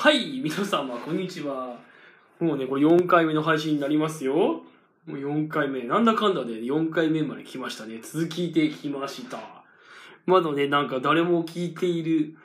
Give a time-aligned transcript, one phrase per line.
[0.00, 1.76] はい、皆様、こんにちは。
[2.38, 4.34] もうね、これ4回目の配信になりますよ。
[4.36, 4.62] も
[5.08, 5.82] う4回目。
[5.82, 7.98] なんだかんだで4回目まで来ましたね。
[8.00, 9.40] 続きできました。
[10.24, 12.36] まだね、なんか誰も聞いている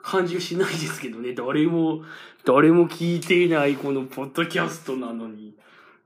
[0.00, 1.34] 感じがしないですけどね。
[1.34, 2.04] 誰も、
[2.44, 5.54] 誰も聞いていないこのポッドキャストなのに、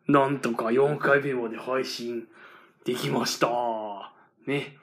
[0.08, 2.26] なんとか4回目まで配信
[2.86, 3.50] できました。
[4.46, 4.78] ね。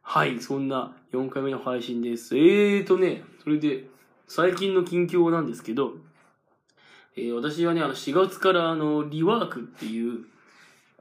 [0.00, 2.38] はい、そんな4回目の配信です。
[2.38, 3.91] えーとね、それで、
[4.34, 5.92] 最近の近況なんですけど、
[7.18, 10.20] えー私はね、あの、4月からあの、リワークっていう、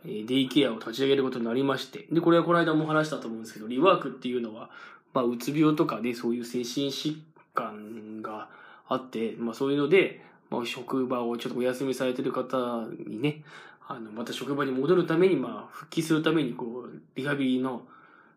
[0.03, 4.69] えーデイケアを立ち上げることになりまして、で、これはこの間も話したと思うんですけど、リワークっていうのは、
[5.13, 7.19] まあ、うつ病とかね、そういう精神疾
[7.53, 8.49] 患が
[8.89, 13.45] あって、まあ、そういうので、まあ、職場をちょっとお休みされてる方にね、
[13.87, 17.83] あの、また職場に戻るために、まあ、復帰するために、こう、リハビリの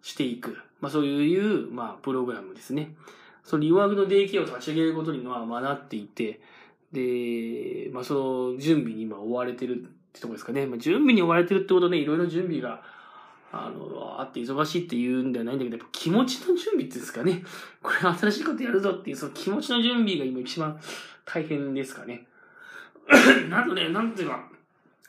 [0.03, 2.95] していく、まあ、そういう、まあ、プログラムですね。
[3.45, 6.41] そのリワークのデイケアを立ち上げることにまあ学っていて、
[6.93, 10.67] で、まあその準備に今追われてるってとこですかね。
[10.67, 12.83] まあ準備に追われてるってことね、いろいろ準備が、
[13.53, 17.45] あの、あって忙しいって言うんではないんだけど、やっぱ気持ちの準備ってですかね。
[17.83, 20.81] これ新しいことやるぞっていう、その気持ちの準備が今一番
[21.27, 22.27] 大変ですかね。
[23.51, 24.49] なんとね、なんていうか、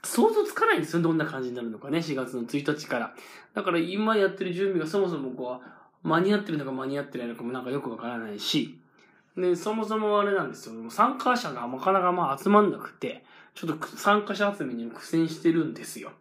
[0.04, 1.02] 想像つかないんですよ。
[1.02, 2.00] どんな感じになるのかね。
[2.00, 3.16] 4月の1日から。
[3.54, 5.68] だから今やってる準備がそもそもこう、
[6.06, 8.78] 間に合ってるのか間に合ってないのかもなんかよくわからないし、
[9.36, 10.90] で、そもそもあれなんですよ。
[10.90, 13.24] 参加者がなかなかまあ集まんなくて、
[13.56, 16.12] ちょっと参加者集めに苦戦してるんですよ。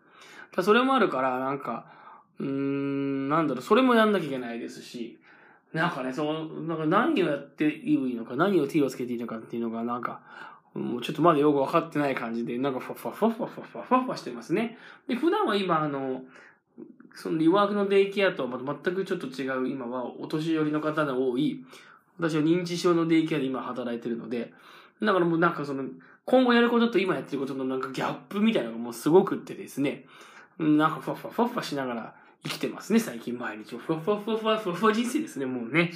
[0.56, 1.86] だそれもあるから、なんか、
[2.38, 5.18] うーん、なんだろう、それもやんなきゃいけないですし、
[5.72, 10.20] なんかね、そう、なんか何をやっていいのか、何を手をつけていいのかっていうのが、なんか、
[10.74, 14.78] もうちょっとまだよくわかってない感じで、なんかファファファファファファファしてますね。
[15.06, 16.22] で、普段は今、あの、
[17.14, 21.64] そのリワークのデイケアとはまた全くちょっと違う、今はお年寄りの方が多い、
[22.18, 24.52] 私は認知症のデイケアで今働いてるので、
[25.02, 25.84] だからもうなんかその、
[26.24, 30.06] 今後やることと今やってることのなんかギャップみたいなのがもうすごくってですね、
[30.58, 33.76] なんかファファファファしながら生きてますね、最近毎日。
[33.76, 35.92] ファファファファファファ人生ですね、もうね。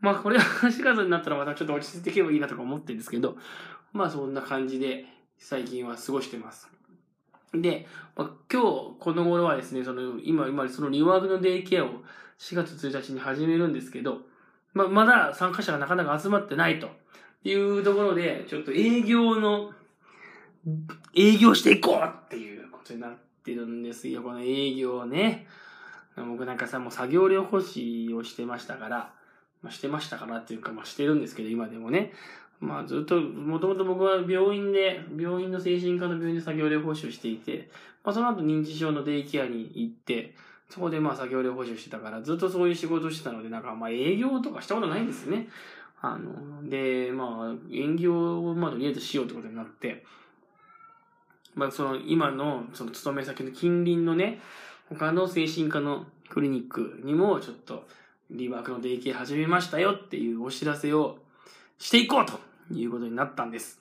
[0.00, 3.36] まあこれは4月になったらまたちょっと落ち着いていけばいいなとか思ってるんですけど、
[3.92, 5.06] まあそんな感じで
[5.38, 6.77] 最近は過ごしてます。
[7.54, 7.86] で、
[8.16, 8.66] まあ、今日
[8.98, 11.88] この頃はですね、その今、今そのリワークのデイケアを
[12.38, 14.18] 4月1日に始めるんですけど、
[14.74, 16.88] まあ、まだ参加者がなかなか集まってないと
[17.44, 19.72] いうところで、ちょっと営業の、
[21.14, 25.46] 営業していこうっていうことになってるんですよ、この営業ね。
[26.16, 29.12] 僕なんかさ、もう作業療法士をしてましたから、
[29.62, 32.12] まあ、してましたからっていうか、まあ、してるんですけど、今でもね。
[32.60, 37.68] まあ、ずっと、もともと僕は病院で、病院の精神科の病院で作業療法士をしていて、
[38.02, 40.34] まあ、その後認知症のデイケアに行って、
[40.68, 45.48] そこでまあ作業療法士をしてたから、ずっとそういう仕事をしてたので、なんかまあ営業とかしたことないんですね。
[46.00, 50.04] あの、で、まあ、営業をまあとりあえずしようってことになって、
[51.54, 54.40] まあその今のその勤め先の近隣のね、
[54.88, 57.86] 他の精神科のクリニックにもちょっと
[58.30, 61.18] リワークのデイケア始めましたよっていうお知らせを
[61.78, 62.38] していこうと
[62.72, 63.80] いうことになったんです。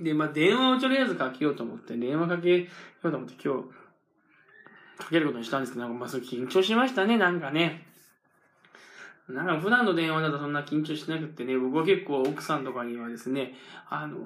[0.00, 2.66] で、まあ電話をとりあえずかけようと思って、電話かけよ
[3.02, 3.68] うと思って今日、
[4.98, 7.86] かけることにしたんですけど、まあそれ緊張しましたね、なんかね。
[9.28, 13.54] なんか普段の電話だとそんな緊張しなくてね、僕は結構奥さんとかにはですね、
[13.88, 14.18] あの、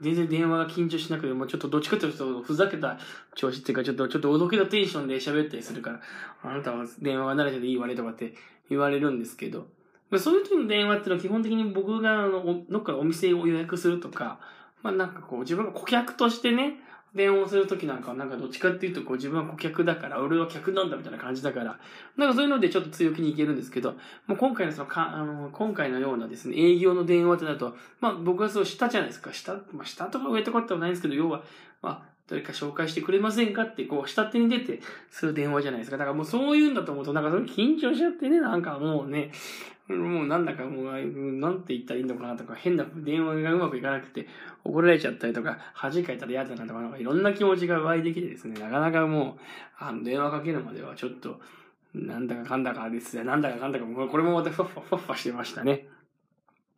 [0.00, 2.98] 全然電話が緊張しなくて、もうちょっとどっちかというとふざけた
[3.34, 6.00] 調子っていうか、ちょっと、ちょっとおどけたテンションで喋ったりするから、
[6.42, 8.34] あなたは電話が慣れてていいわねとかって
[8.70, 9.66] 言われるんですけど、
[10.10, 14.40] まあそういう時の電話っていうのは基本的に僕があの、どっかお店を予約するとか、
[14.82, 16.80] まあなんかこう自分が顧客としてね、
[17.14, 21.78] 電話をするときなんかは、なんかどっちかっていうと、こう自分は顧客だから、俺は客なんだみたいな感じだから、
[22.16, 23.94] なんかそういうのでちょっと強気にいけるんですけど、
[24.26, 31.42] もう今回のそのか、あの、今回のようなですね、営業の電話ってなると、まあ僕はそう下じゃないですか、下、まあ下とか上とかってはないんですけど、要は、
[31.82, 33.64] まあ、誰か紹介してくれませんか？
[33.64, 34.80] って、こう、下手に出て、
[35.10, 35.98] する電話じゃないですか。
[35.98, 39.32] だからもうそういうんだと思うと、なんかそれ緊張しちゃってね、なんかもうね、
[39.88, 44.28] もうなんだかもう、なんて言ったらいいのかなとか、変な電話がうまくいかなくて、
[44.62, 49.40] 怒られちゃったりとか、恥かいたら嫌だなとか、なんかいろんな気持ちが湧いてきてですね、なかなかもう、
[49.78, 51.40] あの、電話かけるまではちょっと、
[51.92, 55.88] なんだかかんだかですね、なんだかかんだか、これもまたふわふわふわふわしてましたね。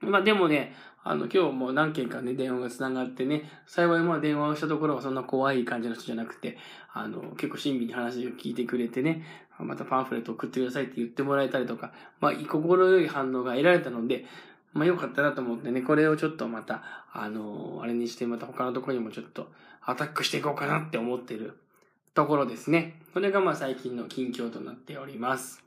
[0.03, 6.59] まあでもね、あの、今日も何件かね、電話が繋がってね、幸いまあ電話をしたところはそんな怖い感じの人じゃなくて、
[6.93, 9.25] あの、結構親身に話を聞いてくれてね、
[9.59, 14.25] またパンフレット送ってくださいって言ってもらえたりとか、まあ、心よい反応が得られたので、
[14.73, 16.83] まあ良かったなと思ってね、これをちょっとまた、
[17.13, 19.51] あの、あれにしてまた他のところにもちょっと
[19.83, 21.59] アタックしていこうかなって思ってる
[22.15, 23.01] ところですね。
[23.13, 25.63] これがまあ最近の近況となっております。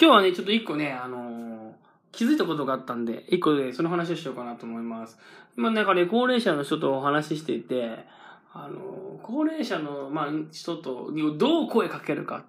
[0.00, 1.74] 今日はね、ちょっと一個ね、あの
[2.12, 5.18] 気づいたことがあったんで、一個でその話をしようかなと思います。
[5.56, 8.04] 今なんかね、高齢者の人とお話ししていて、
[8.52, 12.44] あの、高齢者の、まあ、人とどう声かけるか、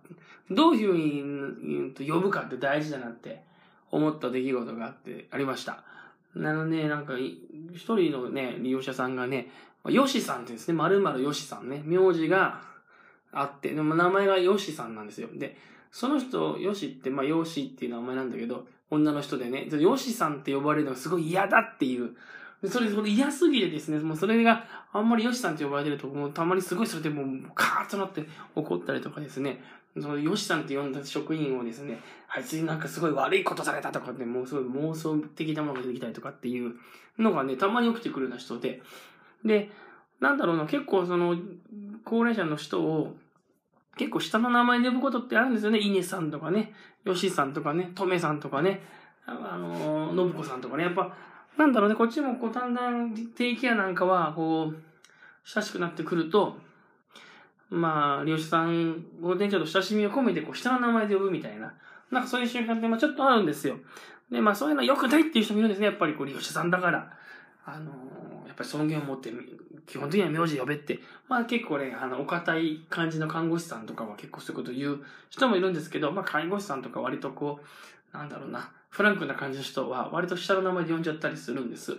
[0.51, 3.41] どういうふうに呼ぶかって大事だなって
[3.89, 5.83] 思った出来事があって、ありました。
[6.35, 9.49] なので、なんか、一人のね、利用者さんがね、
[9.89, 12.61] ヨシさんってですね、まるまるヨシさんね、名字が
[13.31, 15.29] あって、でも名前がヨシさんなんですよ。
[15.33, 15.57] で、
[15.91, 22.15] その人、ヨシって、まあ、ヨシっていう名前なんだけど、女の人でね、ヨシさんって呼ばれるのがすごい嫌だっていう。
[22.69, 28.25] それ、それ嫌すぎてですね、もうそれがあんまりヨシさんって呼ばれてると、もうたまにすごいそれでもうカーッとなって
[28.55, 29.61] 怒ったりとかですね、
[29.99, 31.99] そのヨシさんって呼んだ職員をですね、
[32.29, 36.73] あいつになんかすごい悪いことされたとかって、もうすごい妄想的なものが出てきたりとかっていう
[37.19, 38.81] のがね、たまに起きてくるような人で、
[39.43, 39.69] で、
[40.19, 41.35] なんだろうな、結構その、
[42.05, 43.15] 高齢者の人を、
[43.95, 45.79] 結構下の名前で呼ぶことってあるんですよね。
[45.79, 46.73] イネさんとかね、
[47.05, 48.81] ヨシさんとかね、トメさんとかね、
[49.25, 51.15] あの、ノブコさんとかね、やっぱ、
[51.57, 54.77] なんだろうね、こっちもこう、だんだん低気圧なんかは、こう、
[55.45, 56.57] 親しくなってくると、
[57.69, 61.73] まあ、漁師さんをね、ちょっと親しみを込めて、こう、下の名前で呼ぶみたいな、
[62.11, 63.77] なんかそういう瞬間って、まあちょっとあるんですよ。
[64.31, 67.11] で、まあそういうの良くないっていう人もいるんですね、やっぱりこう、漁師さんだから。
[67.65, 69.31] あのー、やっぱり尊厳を持って、
[69.85, 77.59] 基本的には名字呼べって、まあ結構ね、あの、お堅い感じの看護師さんとかは結構そういうこと言う人もいるんですけど、まあ看護師さんとか割とこ
[78.13, 81.97] う、なんだろうな、フランクな感じの人は割と下の名前で呼んじゃったりするんです。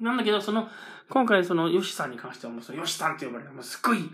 [0.00, 0.68] なんだけど、その、
[1.08, 4.10] 今回その、ヨシさんに関してはもうその、ヨシさんって呼ばれるもうすっごい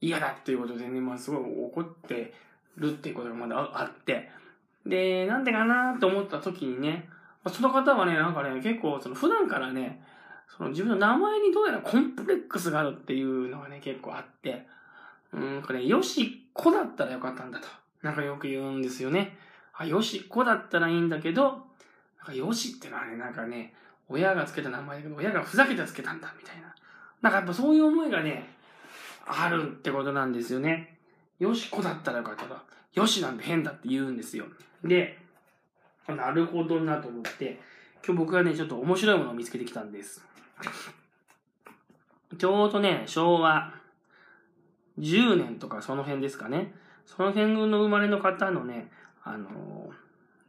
[0.00, 2.32] 嫌だっていうことでね、まあすごい怒って
[2.76, 4.30] るっていうことがまだあって、
[4.86, 7.08] で、なんでかなと思った時にね、
[7.46, 10.02] その方はね、なんかね、結構その普段からね、
[10.56, 14.66] その自分の名前にどうやらコンプレックスがあるっていうのがね、結構あって、
[15.32, 17.66] うん、これ、よしこだったらよかったんだと。
[18.02, 19.36] なんかよく言うんですよね。
[19.74, 21.44] あ、よしこだったらいいんだけど、
[22.18, 23.74] なんかよしってのはね、なんかね、
[24.08, 26.74] 親がつけた名前だけど、親がふざけてつけたんだ、みたいな。
[27.20, 28.48] なんかやっぱそういう思いがね、
[29.26, 30.98] あるってことなんですよね。
[31.38, 32.56] よしこだったらよかったと。
[32.94, 34.46] よしなんて変だって言うんですよ。
[34.82, 35.18] で、
[36.08, 37.60] なるほどなと思って、
[38.04, 40.26] 今日僕がね、ちょっと面白いものを見つけてきたんです。
[42.38, 43.72] ちょうどね、昭和
[44.98, 46.74] 10年とかその辺ですかね。
[47.06, 48.90] その辺の生まれの方のね、
[49.24, 49.48] あの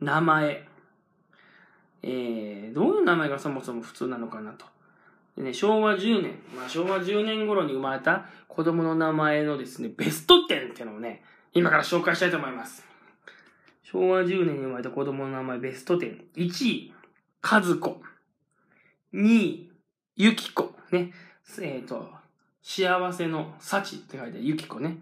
[0.01, 0.67] ー、名前。
[2.01, 4.65] えー、どういう名前がそもそも普通なのかなと。
[5.35, 11.23] でね、昭和10年、まあ昭和10年頃に生まれた子供の名前のですね、ベスト10っていうのをね、
[11.53, 12.85] 今から紹介したいと思います。
[13.83, 16.25] 昭和10年に生まれた子供の名前ベスト10。
[16.35, 16.93] 1位、
[17.41, 18.01] 和子。
[19.13, 19.68] 2位、
[20.21, 20.73] ゆきこ。
[20.91, 21.13] ね。
[21.61, 22.09] えっ、ー、と、
[22.61, 24.97] 幸せの幸って書いてゆきこね。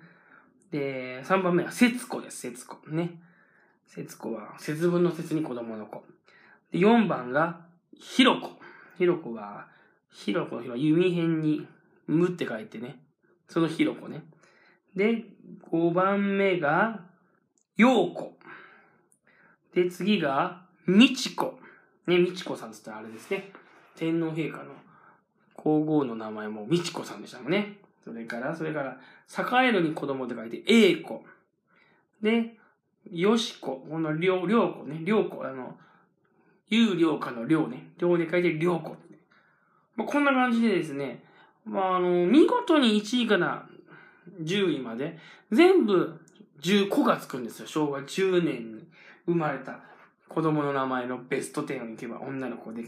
[0.69, 2.78] で、3番目は節子です、節子。
[2.92, 3.19] ね。
[3.88, 6.04] 節子は、節分の節に子供の子。
[6.72, 7.62] で、4番が、
[7.96, 8.60] ひろこ。
[9.00, 9.66] ひろこは、
[10.12, 11.68] ひろこの日は弓辺に、
[12.06, 13.02] むって書いてね。
[13.50, 14.24] そのひろこね。
[14.96, 15.25] で、
[15.72, 17.02] 5番目が、
[17.75, 18.38] ようこ。
[19.74, 21.60] で、次が、みちこ。
[22.06, 23.52] ね、みちこさんつったらあれですね。
[23.96, 24.66] 天皇陛下の
[25.57, 27.77] 皇后の名前もみちこさんでしたもんね。
[28.06, 28.98] それから、それから、
[29.63, 31.25] 栄えるに子供って書いて、えいこ。
[32.21, 32.56] で、
[33.12, 33.86] よしこ。
[33.89, 35.00] このりょう、りょうこね。
[35.01, 35.44] りょうこ。
[35.45, 35.77] あの、
[36.69, 37.89] 有料化の量ね。
[37.98, 38.95] 量で書いて量子。
[39.95, 41.23] まあ、こんな感じでですね、
[41.66, 43.68] まあ、あの、見事に1位から
[44.42, 45.18] 10位まで、
[45.52, 46.19] 全部
[46.61, 47.68] 10個がつくんですよ。
[47.68, 48.87] 昭和10年に
[49.26, 49.80] 生まれた
[50.30, 52.83] 子供の名前のベスト10を行けば女の子で。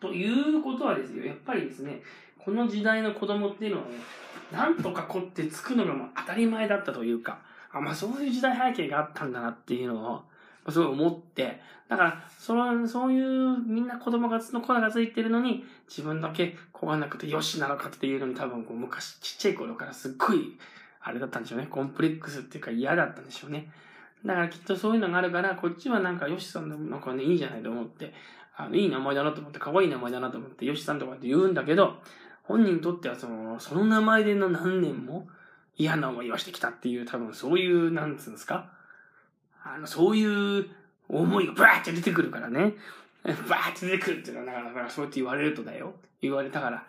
[0.00, 2.00] ということはですよ、やっぱりですね、
[2.38, 3.94] この時代の子供っていうのはね、
[4.52, 7.40] なんとか子ってつくのが当たり前だったというか、
[7.72, 10.24] あ、まあそういう時代背景があったんだなっていうの
[10.66, 20.58] を、すごい思って、だから、その、そういうみんな子供がの子がついてるのに、自分だけ子がなくてよしなのかっていうのに多分こう昔ちっちゃい頃からすっごい、
[21.00, 21.66] あれだったんでしょうね。
[21.66, 23.70] コンプレックスっていうか嫌だったんでしょうね。
[24.24, 28.12] だからきっとそういうのがあるから、こっちはなんかヨシさんのなんかね、いいじゃないと思って、
[28.58, 31.94] あの、いい名前だなと思って、可愛い名前だなと思って、ヨシさんとかって言うんだけど、
[32.42, 35.28] 本人にとってはその、その名前での何年も
[35.76, 38.72] 嫌な思いをしてきたっていう、多分そういう、なんつうんですか
[39.62, 40.66] あの、そういう
[41.08, 42.74] 思いがバーって出てくるからね。
[43.22, 45.94] バーって出てくるっていうのは、だから、そうやって言われるとだよ。
[46.20, 46.84] 言われたから、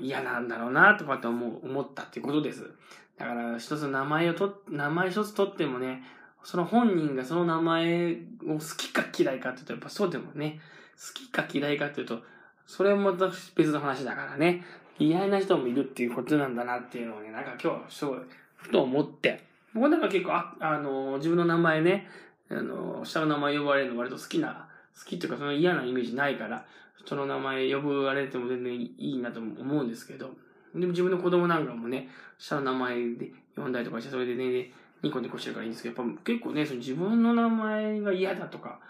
[0.00, 2.68] 嫌なんだろうな、とかって思う、思ったっていうことです。
[3.16, 6.02] だから、一つ名前をと、名前一つ取ってもね、
[6.44, 8.12] その本人がその名前
[8.46, 10.60] を好きか嫌いかって言うと、やっぱそうでもね、
[10.96, 12.20] 好きか嫌いかっていうと、
[12.66, 14.62] それはまた別の話だからね、
[14.98, 18.18] 嫌いな人もいるっていうことなんだなっていうのをね、なんか今日すごい、
[18.56, 19.42] ふと思って、
[19.74, 22.08] 僕なんか結構、あ、あの、自分の名前ね、
[22.50, 26.64] あの、下の名前呼ばれるの割と好きな、好きっていうかその嫌なイメージないから、
[26.96, 30.30] 人の名前呼ばれても全然いいなと思うんですけど、
[30.74, 32.08] でも自分の子供なんかもね、
[32.38, 34.70] 下の名前で呼んだりとかして、それでね、
[35.02, 38.80] ニコニコしてるからいいんですけど、やっぱ結構ね、その自分の名前が嫌だとか、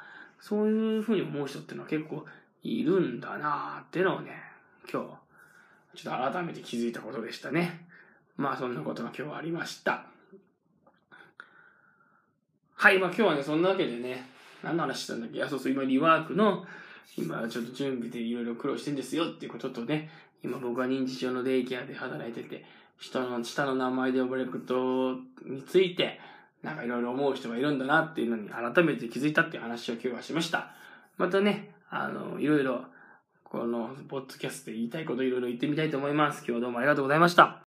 [0.40, 2.24] そういうふうに思う人っていうのは結構
[2.62, 4.30] いるんだなーってのをね、
[4.92, 5.02] 今
[5.94, 7.86] 日、ちょっと改めて気づいたことでしたね。
[8.36, 10.06] まあそんなことが今日はありました。
[12.74, 14.26] はい、まあ今日はね、そんなわけでね、
[14.62, 15.36] 何の話したんだっけ？
[15.36, 16.64] いや、そうそう、今リワークの、
[17.16, 20.10] 今ちょっと準備でいろいろ苦労してんですよっていうこととね、
[20.42, 22.64] 今僕は認知症のデイケアで働いてて、
[22.98, 26.20] 人の下の名前で呼ばれることについて、
[26.62, 30.70] なんかいろいろ思う人がいるんだなっていうのに改めて気づいたっていう話を今日はしました。
[31.18, 32.84] またね、あの、いろいろ、
[33.42, 36.38] この、ポッドキャストで言いたいこといろいろ言ってみたいと思います。
[36.38, 37.60] 今日はどうもありがとうございました。